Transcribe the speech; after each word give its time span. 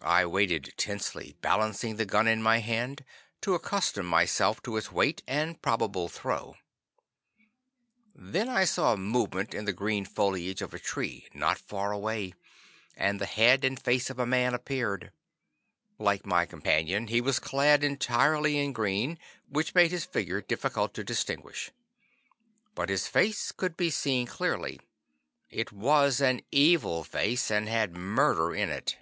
I 0.00 0.24
waited 0.26 0.72
tensely, 0.76 1.34
balancing 1.40 1.96
the 1.96 2.06
gun 2.06 2.28
in 2.28 2.40
my 2.40 2.58
hand, 2.58 3.04
to 3.40 3.54
accustom 3.56 4.06
myself 4.06 4.62
to 4.62 4.76
its 4.76 4.92
weight 4.92 5.24
and 5.26 5.60
probable 5.60 6.08
throw. 6.08 6.54
Then 8.14 8.48
I 8.48 8.64
saw 8.64 8.92
a 8.92 8.96
movement 8.96 9.54
in 9.54 9.64
the 9.64 9.72
green 9.72 10.04
foliage 10.04 10.62
of 10.62 10.72
a 10.72 10.78
tree 10.78 11.26
not 11.34 11.58
far 11.58 11.90
away, 11.90 12.32
and 12.96 13.20
the 13.20 13.26
head 13.26 13.64
and 13.64 13.78
face 13.78 14.08
of 14.08 14.20
a 14.20 14.26
man 14.26 14.54
appeared. 14.54 15.10
Like 15.98 16.24
my 16.24 16.46
companion, 16.46 17.08
he 17.08 17.20
was 17.20 17.40
clad 17.40 17.82
entirely 17.82 18.56
in 18.56 18.72
green, 18.72 19.18
which 19.48 19.74
made 19.74 19.90
his 19.90 20.04
figure 20.04 20.40
difficult 20.40 20.94
to 20.94 21.02
distinguish. 21.04 21.72
But 22.76 22.88
his 22.88 23.08
face 23.08 23.50
could 23.50 23.76
be 23.76 23.90
seen 23.90 24.28
clearly. 24.28 24.78
It 25.50 25.72
was 25.72 26.20
an 26.20 26.42
evil 26.52 27.02
face, 27.02 27.50
and 27.50 27.68
had 27.68 27.96
murder 27.96 28.54
in 28.54 28.70
it. 28.70 28.96